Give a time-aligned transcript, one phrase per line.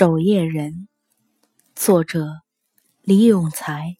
[0.00, 0.86] 守夜人，
[1.74, 2.42] 作者
[3.02, 3.96] 李永才。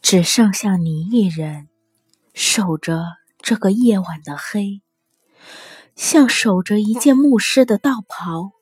[0.00, 1.68] 只剩下你一人，
[2.32, 3.04] 守着
[3.42, 4.80] 这个夜晚的黑，
[5.94, 8.52] 像守着一件牧师的道袍。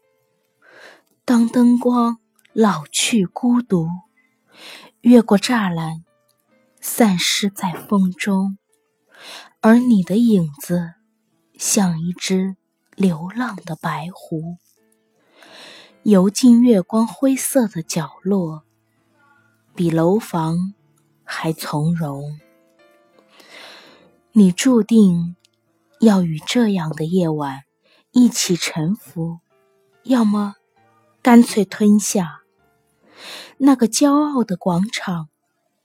[1.24, 2.18] 当灯光
[2.52, 3.86] 老去，孤独
[5.02, 6.04] 越过栅栏，
[6.80, 8.58] 散失在风中，
[9.60, 10.94] 而你的影子
[11.56, 12.56] 像一只
[12.96, 14.58] 流浪的白狐。
[16.04, 18.64] 游进月光灰色的角落，
[19.74, 20.74] 比楼房
[21.22, 22.38] 还从容。
[24.32, 25.34] 你注定
[26.00, 27.62] 要与这样的夜晚
[28.10, 29.38] 一起沉浮，
[30.02, 30.56] 要么
[31.22, 32.42] 干脆吞下
[33.56, 35.30] 那个骄傲的广场，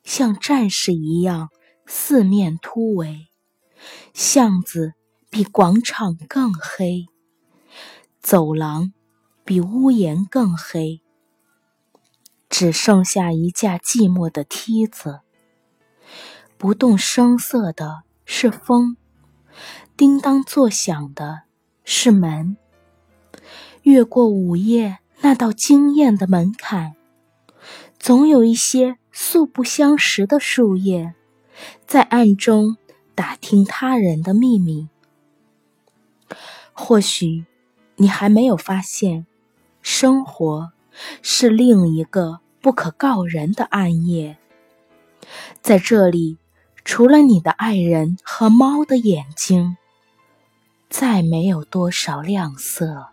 [0.03, 1.49] 像战士一样
[1.85, 3.29] 四面突围。
[4.13, 4.95] 巷子
[5.29, 7.05] 比广场更黑，
[8.19, 8.91] 走廊。
[9.49, 11.01] 比屋檐更黑，
[12.51, 15.21] 只剩下一架寂寞的梯子。
[16.55, 18.95] 不动声色的是风，
[19.97, 21.45] 叮当作响的
[21.83, 22.57] 是门。
[23.81, 26.93] 越过午夜那道惊艳的门槛，
[27.97, 31.15] 总有一些素不相识的树叶，
[31.87, 32.77] 在暗中
[33.15, 34.89] 打听他人的秘密。
[36.71, 37.47] 或许
[37.95, 39.25] 你还没有发现。
[39.91, 40.71] 生活
[41.23, 44.37] 是另一个不可告人的暗夜，
[45.61, 46.37] 在这里，
[46.85, 49.77] 除了你的爱人和猫的眼睛，
[50.91, 53.07] 再没有多少亮色。